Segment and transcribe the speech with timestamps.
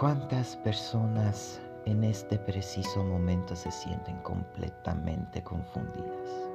[0.00, 6.48] ¿Cuántas personas en este preciso momento se sienten completamente confundidas?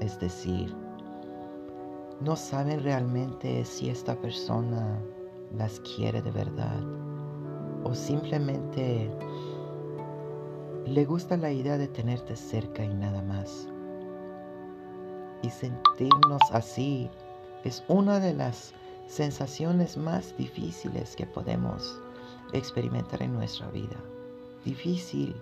[0.00, 0.74] Es decir,
[2.22, 4.98] no saben realmente si esta persona
[5.54, 6.80] las quiere de verdad
[7.84, 9.10] o simplemente
[10.86, 13.68] le gusta la idea de tenerte cerca y nada más.
[15.42, 17.10] Y sentirnos así
[17.62, 18.72] es una de las
[19.06, 22.00] sensaciones más difíciles que podemos
[22.52, 23.96] experimentar en nuestra vida.
[24.64, 25.34] Difícil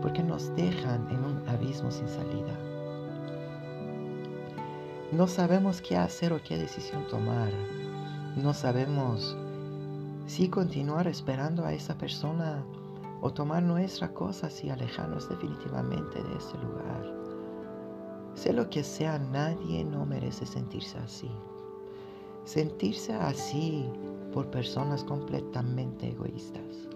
[0.00, 2.58] porque nos dejan en un abismo sin salida.
[5.12, 7.50] No sabemos qué hacer o qué decisión tomar.
[8.36, 9.36] No sabemos
[10.26, 12.64] si continuar esperando a esa persona
[13.20, 17.14] o tomar nuestras cosas y alejarnos definitivamente de ese lugar.
[18.34, 21.30] Sé lo que sea, nadie no merece sentirse así.
[22.44, 23.88] Sentirse así
[24.34, 26.88] por personas completamente egoístas,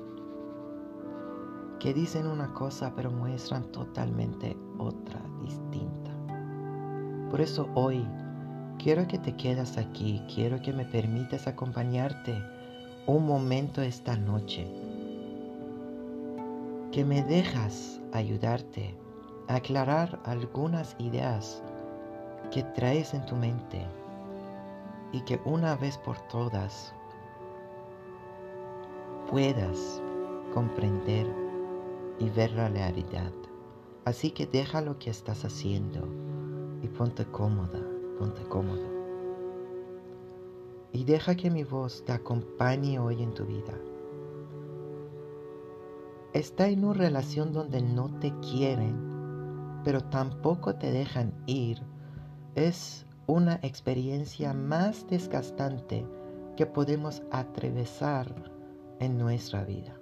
[1.79, 6.11] que dicen una cosa pero muestran totalmente otra distinta.
[7.31, 8.05] Por eso hoy
[8.83, 12.43] quiero que te quedas aquí, quiero que me permitas acompañarte
[13.07, 14.67] un momento esta noche,
[16.91, 18.97] que me dejas ayudarte
[19.47, 21.63] a aclarar algunas ideas
[22.51, 23.87] que traes en tu mente
[25.13, 26.93] y que una vez por todas
[29.29, 30.03] puedas
[30.55, 31.27] comprender
[32.19, 33.33] y ver la realidad.
[34.07, 36.09] Así que deja lo que estás haciendo
[36.83, 37.81] y ponte cómoda,
[38.19, 38.87] ponte cómodo.
[40.93, 43.75] Y deja que mi voz te acompañe hoy en tu vida.
[46.33, 48.97] Está en una relación donde no te quieren,
[49.85, 51.83] pero tampoco te dejan ir.
[52.55, 56.07] Es una experiencia más desgastante
[56.57, 58.58] que podemos atravesar
[59.01, 59.95] en nuestra vida.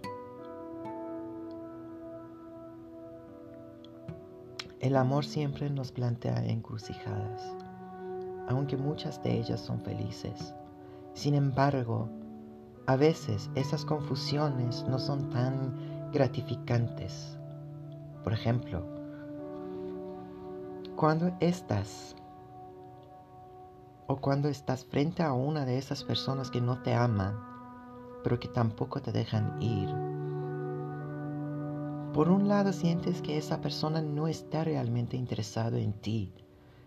[4.80, 7.42] El amor siempre nos plantea encrucijadas,
[8.48, 10.54] aunque muchas de ellas son felices.
[11.14, 12.08] Sin embargo,
[12.86, 17.36] a veces esas confusiones no son tan gratificantes.
[18.22, 18.84] Por ejemplo,
[20.94, 22.14] cuando estás
[24.06, 27.55] o cuando estás frente a una de esas personas que no te aman,
[28.22, 29.88] pero que tampoco te dejan ir.
[32.12, 36.32] Por un lado sientes que esa persona no está realmente interesado en ti,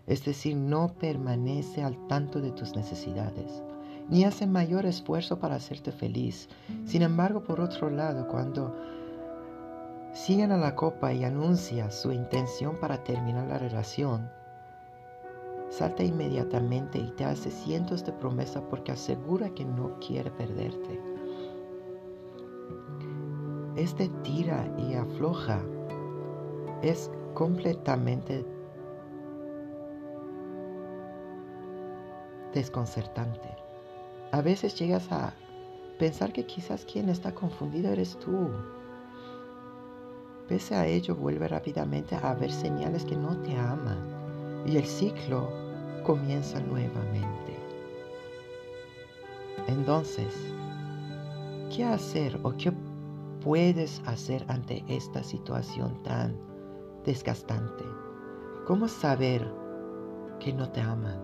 [0.07, 3.61] es decir, no permanece al tanto de tus necesidades,
[4.09, 6.49] ni hace mayor esfuerzo para hacerte feliz.
[6.85, 8.75] Sin embargo, por otro lado, cuando
[10.13, 14.27] siguen a la copa y anuncia su intención para terminar la relación,
[15.69, 21.08] salta inmediatamente y te hace cientos de promesas porque asegura que no quiere perderte.
[23.79, 25.61] Este tira y afloja
[26.81, 28.45] es completamente
[32.53, 33.55] desconcertante.
[34.33, 35.33] A veces llegas a
[35.97, 38.49] pensar que quizás quien está confundido eres tú.
[40.49, 45.49] Pese a ello, vuelve rápidamente a ver señales que no te aman y el ciclo
[46.03, 47.55] comienza nuevamente.
[49.67, 50.35] Entonces,
[51.73, 52.73] ¿qué hacer o qué
[53.41, 56.37] puedes hacer ante esta situación tan
[57.05, 57.83] desgastante?
[58.65, 59.51] ¿Cómo saber
[60.39, 61.19] que no te aman?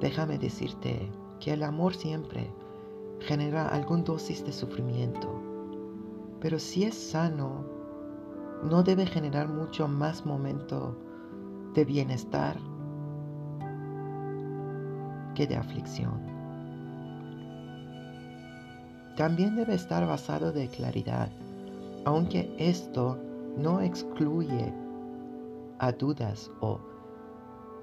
[0.00, 1.10] Déjame decirte
[1.40, 2.50] que el amor siempre
[3.20, 5.42] genera algún dosis de sufrimiento,
[6.40, 7.64] pero si es sano,
[8.62, 10.96] no debe generar mucho más momento
[11.74, 12.56] de bienestar
[15.34, 16.39] que de aflicción
[19.20, 21.30] también debe estar basado de claridad,
[22.06, 23.18] aunque esto
[23.58, 24.72] no excluye
[25.78, 26.80] a dudas o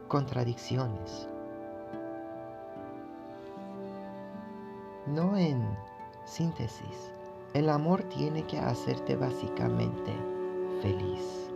[0.07, 1.29] contradicciones.
[5.05, 5.63] No en
[6.25, 7.11] síntesis,
[7.53, 10.13] el amor tiene que hacerte básicamente
[10.81, 11.51] feliz.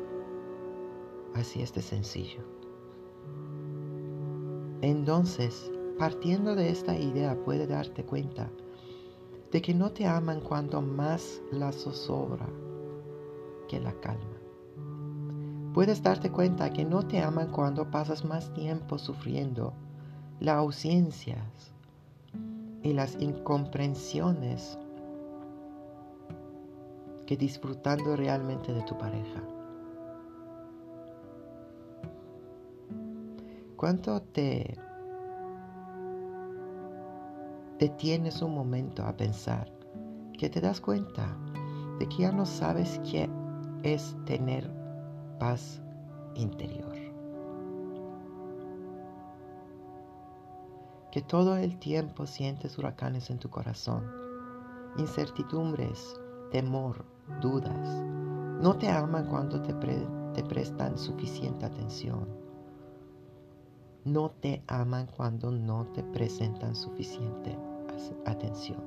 [1.34, 2.44] Así es de sencillo.
[4.84, 8.48] Entonces, partiendo de esta idea, puede darte cuenta
[9.52, 12.48] de que no te aman cuando más la zozobra
[13.68, 14.38] que la calma.
[15.74, 19.74] Puedes darte cuenta que no te aman cuando pasas más tiempo sufriendo
[20.40, 21.74] las ausencias
[22.84, 24.78] y las incomprensiones
[27.26, 29.42] que disfrutando realmente de tu pareja.
[33.78, 34.78] ¿Cuánto te
[37.82, 39.68] detienes un momento a pensar
[40.38, 41.36] que te das cuenta
[41.98, 43.28] de que ya no sabes qué
[43.82, 44.72] es tener
[45.40, 45.82] paz
[46.36, 46.94] interior.
[51.12, 54.06] Que todo el tiempo sientes huracanes en tu corazón,
[55.00, 57.04] incertidumbres, temor,
[57.42, 57.90] dudas.
[58.62, 62.28] No te aman cuando te, te prestan suficiente atención.
[64.06, 67.58] No te aman cuando no te presentan suficiente
[68.26, 68.80] atención.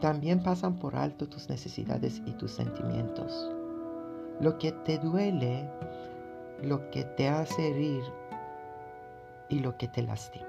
[0.00, 3.50] También pasan por alto tus necesidades y tus sentimientos.
[4.40, 5.70] Lo que te duele,
[6.62, 8.02] lo que te hace herir
[9.48, 10.46] y lo que te lastima.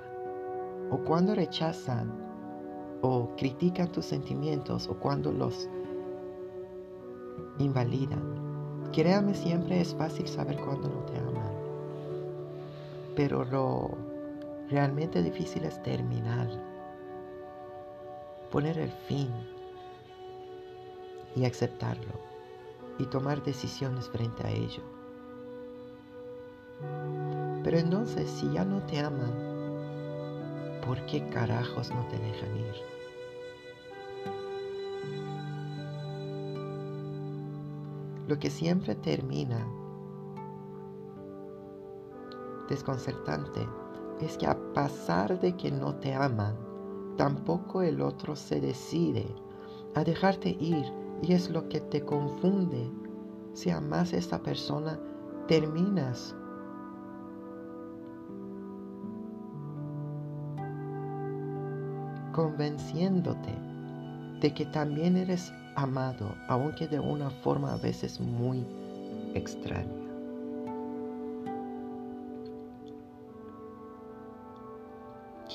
[0.92, 2.12] O cuando rechazan
[3.02, 5.70] o critican tus sentimientos o cuando los
[7.60, 8.92] invalidan.
[8.92, 11.54] Créame, siempre es fácil saber cuando no te aman.
[13.16, 13.92] Pero lo
[14.70, 16.67] realmente difícil es terminar
[18.52, 19.30] poner el fin
[21.36, 22.14] y aceptarlo
[22.98, 24.82] y tomar decisiones frente a ello.
[27.64, 29.34] Pero entonces, si ya no te aman,
[30.86, 32.76] ¿por qué carajos no te dejan ir?
[38.28, 39.66] Lo que siempre termina
[42.68, 43.68] desconcertante
[44.22, 46.67] es que a pesar de que no te aman,
[47.18, 49.26] tampoco el otro se decide
[49.96, 50.86] a dejarte ir
[51.22, 52.90] y es lo que te confunde.
[53.54, 55.00] Si amas a persona,
[55.48, 56.36] terminas
[62.34, 63.56] convenciéndote
[64.42, 68.64] de que también eres amado, aunque de una forma a veces muy
[69.34, 70.08] extraña.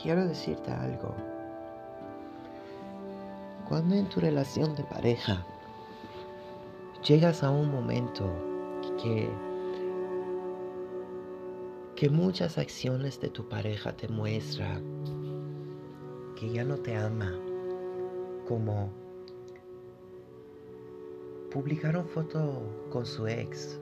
[0.03, 1.15] Quiero decirte algo.
[3.69, 5.47] Cuando en tu relación de pareja
[7.07, 8.31] llegas a un momento
[9.03, 9.29] que,
[11.97, 14.83] que muchas acciones de tu pareja te muestran
[16.37, 17.33] que ya no te ama,
[18.49, 18.91] como
[21.53, 23.81] publicar una foto con su ex,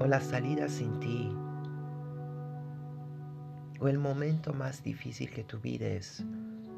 [0.00, 1.32] o la salida sin ti,
[3.80, 6.24] o el momento más difícil que tú vives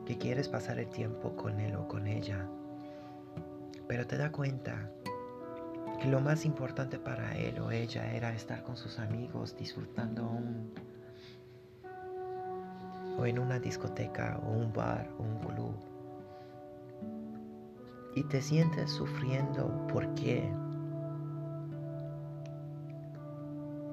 [0.09, 2.49] que quieres pasar el tiempo con él o con ella,
[3.87, 4.91] pero te da cuenta
[6.01, 10.73] que lo más importante para él o ella era estar con sus amigos disfrutando un,
[13.19, 15.75] o en una discoteca o un bar o un club.
[18.15, 20.51] Y te sientes sufriendo porque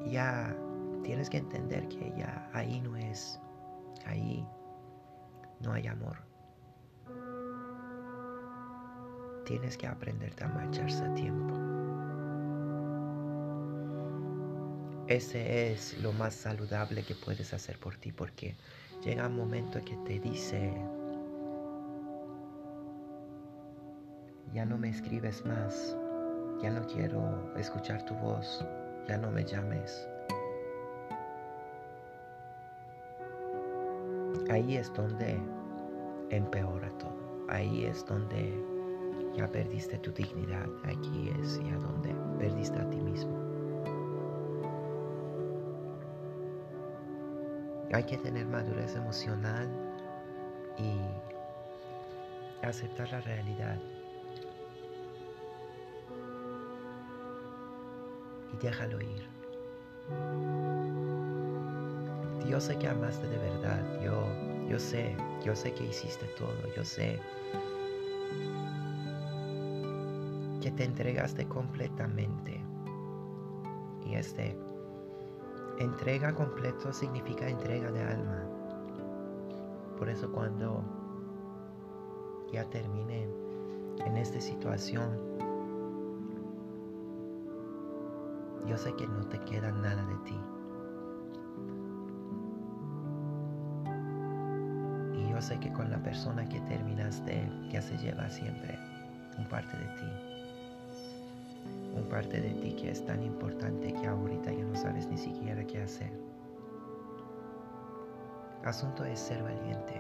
[0.10, 0.56] ya
[1.04, 3.38] tienes que entender que ya ahí no es,
[4.06, 4.48] ahí
[5.62, 6.18] no hay amor.
[9.46, 11.54] Tienes que aprenderte a marcharse a tiempo.
[15.08, 18.56] Ese es lo más saludable que puedes hacer por ti porque
[19.04, 20.74] llega un momento que te dice,
[24.52, 25.96] ya no me escribes más,
[26.64, 28.66] ya no quiero escuchar tu voz,
[29.08, 30.08] ya no me llames.
[34.50, 35.40] Ahí es donde
[36.30, 37.16] empeora todo.
[37.50, 38.54] Ahí es donde
[39.36, 40.68] ya perdiste tu dignidad.
[40.84, 43.38] Aquí es ya donde perdiste a ti mismo.
[47.94, 49.70] Hay que tener madurez emocional
[50.78, 53.78] y aceptar la realidad.
[58.54, 59.28] Y déjalo ir.
[62.48, 64.02] Yo sé que amaste de verdad.
[64.02, 64.24] Yo,
[64.70, 66.74] yo sé, yo sé que hiciste todo.
[66.76, 67.20] Yo sé
[70.62, 72.60] que te entregaste completamente.
[74.06, 74.58] Y este,
[75.80, 78.44] entrega completo significa entrega de alma.
[79.98, 80.84] Por eso cuando
[82.52, 83.28] ya termine
[84.06, 85.20] en esta situación,
[88.66, 90.40] yo sé que no te queda nada de ti.
[95.46, 98.80] Sé que con la persona que terminaste ya se lleva siempre
[99.38, 100.12] un parte de ti.
[101.96, 105.64] Un parte de ti que es tan importante que ahorita ya no sabes ni siquiera
[105.64, 106.12] qué hacer.
[108.64, 110.00] Asunto es ser valiente.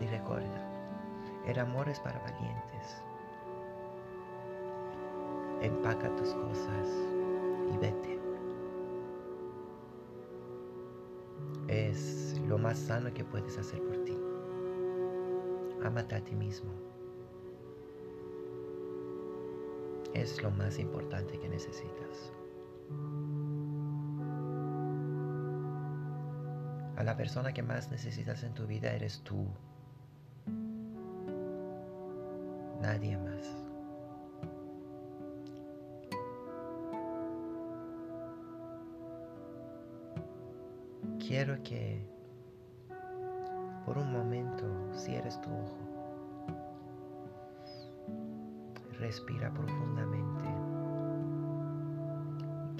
[0.00, 0.60] Y recuerda,
[1.46, 3.00] el amor es para valientes.
[5.62, 6.88] Empaca tus cosas
[7.72, 8.18] y vete.
[11.68, 14.16] Es lo más sano que puedes hacer por ti.
[15.82, 16.72] Amate a ti mismo.
[20.12, 22.32] Es lo más importante que necesitas.
[26.96, 29.46] A la persona que más necesitas en tu vida eres tú.
[32.80, 33.64] Nadie más.
[41.18, 42.06] Quiero que
[43.84, 44.64] por un momento
[44.94, 45.78] cierres tu ojo.
[48.98, 50.44] Respira profundamente.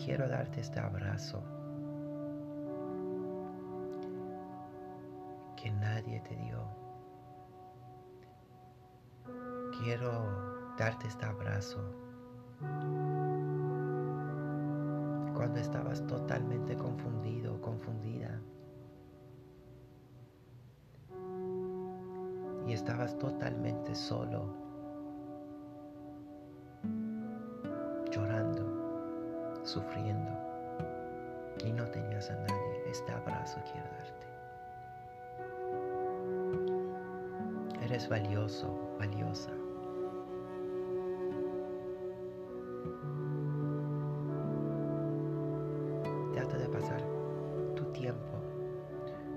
[0.03, 1.43] Quiero darte este abrazo
[5.57, 6.63] que nadie te dio.
[9.83, 11.79] Quiero darte este abrazo
[15.35, 18.41] cuando estabas totalmente confundido confundida
[22.67, 24.47] y estabas totalmente solo,
[28.11, 30.31] llorando, sufriendo
[31.65, 32.83] y no tenías a nadie.
[32.87, 34.27] Este abrazo quiero darte.
[37.85, 39.51] Eres valioso, valiosa.
[46.33, 47.03] Trata de pasar
[47.77, 48.41] tu tiempo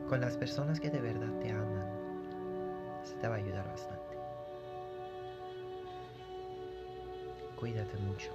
[0.08, 1.97] con las personas que de verdad te aman.
[3.18, 4.16] Se te va a ayudar bastante.
[7.56, 8.30] Cuídate mucho.